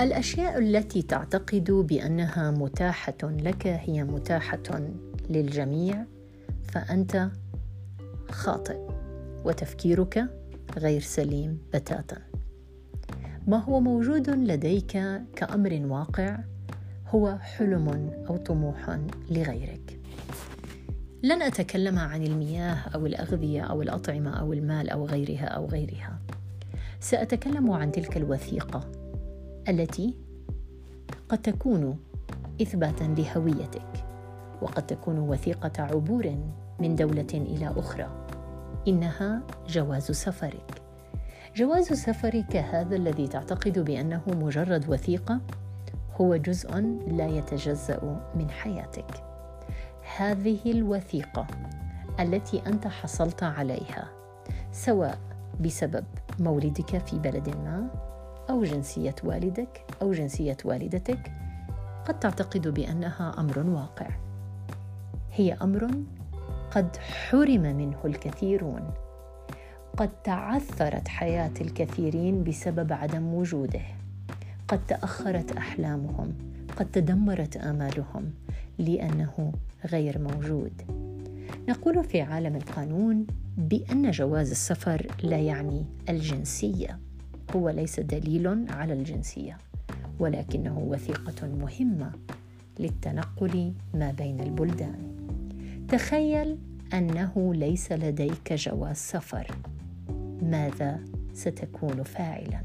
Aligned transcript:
الأشياء 0.00 0.58
التي 0.58 1.02
تعتقد 1.02 1.70
بأنها 1.70 2.50
متاحة 2.50 3.18
لك 3.22 3.66
هي 3.66 4.04
متاحة 4.04 4.92
للجميع 5.30 6.04
فأنت 6.68 7.30
خاطئ 8.30 8.78
وتفكيرك 9.44 10.26
غير 10.78 11.00
سليم 11.00 11.58
بتاتا. 11.74 12.16
ما 13.46 13.56
هو 13.56 13.80
موجود 13.80 14.30
لديك 14.30 14.98
كأمر 15.36 15.80
واقع 15.84 16.38
هو 17.08 17.38
حلم 17.38 18.10
أو 18.28 18.36
طموح 18.36 18.98
لغيرك. 19.30 20.00
لن 21.22 21.42
أتكلم 21.42 21.98
عن 21.98 22.22
المياه 22.22 22.76
أو 22.94 23.06
الأغذية 23.06 23.62
أو 23.62 23.82
الأطعمة 23.82 24.40
أو 24.40 24.52
المال 24.52 24.90
أو 24.90 25.06
غيرها 25.06 25.46
أو 25.46 25.66
غيرها. 25.66 26.18
سأتكلم 27.00 27.70
عن 27.70 27.92
تلك 27.92 28.16
الوثيقة. 28.16 28.99
التي 29.68 30.16
قد 31.28 31.38
تكون 31.38 31.98
إثباتا 32.62 33.04
لهويتك 33.04 34.04
وقد 34.62 34.86
تكون 34.86 35.18
وثيقة 35.18 35.82
عبور 35.82 36.36
من 36.80 36.96
دولة 36.96 37.26
إلى 37.34 37.74
أخرى. 37.76 38.26
إنها 38.88 39.42
جواز 39.68 40.10
سفرك. 40.10 40.82
جواز 41.56 41.92
سفرك 41.92 42.56
هذا 42.56 42.96
الذي 42.96 43.28
تعتقد 43.28 43.78
بأنه 43.78 44.22
مجرد 44.26 44.88
وثيقة 44.88 45.40
هو 46.20 46.36
جزء 46.36 46.80
لا 47.06 47.26
يتجزأ 47.26 48.20
من 48.34 48.50
حياتك. 48.50 49.24
هذه 50.16 50.58
الوثيقة 50.66 51.46
التي 52.20 52.62
أنت 52.66 52.86
حصلت 52.86 53.42
عليها 53.42 54.08
سواء 54.72 55.18
بسبب 55.60 56.04
مولدك 56.40 56.98
في 56.98 57.18
بلد 57.18 57.48
ما 57.48 58.09
أو 58.50 58.64
جنسية 58.64 59.14
والدك 59.24 59.84
أو 60.02 60.12
جنسية 60.12 60.56
والدتك 60.64 61.32
قد 62.04 62.20
تعتقد 62.20 62.68
بأنها 62.68 63.34
أمر 63.38 63.58
واقع. 63.58 64.08
هي 65.32 65.52
أمر 65.52 65.90
قد 66.70 66.96
حرم 66.96 67.62
منه 67.62 67.98
الكثيرون. 68.04 68.90
قد 69.96 70.10
تعثرت 70.24 71.08
حياة 71.08 71.52
الكثيرين 71.60 72.44
بسبب 72.44 72.92
عدم 72.92 73.34
وجوده. 73.34 73.82
قد 74.68 74.86
تأخرت 74.86 75.52
أحلامهم. 75.52 76.34
قد 76.76 76.90
تدمرت 76.90 77.56
آمالهم 77.56 78.30
لأنه 78.78 79.52
غير 79.86 80.18
موجود. 80.18 80.72
نقول 81.68 82.04
في 82.04 82.20
عالم 82.20 82.56
القانون 82.56 83.26
بأن 83.56 84.10
جواز 84.10 84.50
السفر 84.50 85.06
لا 85.22 85.38
يعني 85.38 85.86
الجنسية. 86.08 87.09
هو 87.56 87.68
ليس 87.68 88.00
دليل 88.00 88.66
على 88.70 88.92
الجنسية 88.92 89.58
ولكنه 90.18 90.78
وثيقة 90.78 91.48
مهمة 91.48 92.12
للتنقل 92.78 93.72
ما 93.94 94.10
بين 94.10 94.40
البلدان. 94.40 95.16
تخيل 95.88 96.58
أنه 96.94 97.54
ليس 97.54 97.92
لديك 97.92 98.52
جواز 98.52 98.96
سفر. 98.96 99.46
ماذا 100.42 101.00
ستكون 101.34 102.02
فاعلا؟ 102.02 102.62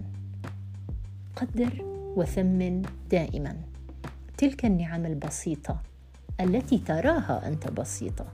قدر 1.36 1.86
وثمن 2.16 2.81
دائما. 3.11 3.56
تلك 4.38 4.66
النعم 4.66 5.06
البسيطة 5.06 5.81
التي 6.41 6.78
تراها 6.78 7.47
أنت 7.47 7.72
بسيطة 7.72 8.25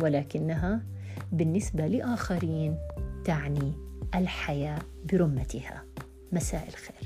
ولكنها 0.00 0.80
بالنسبة 1.32 1.86
لآخرين 1.86 2.76
تعني 3.24 3.72
الحياة 4.14 4.78
برمتها. 5.04 5.84
مساء 6.32 6.68
الخير. 6.68 6.97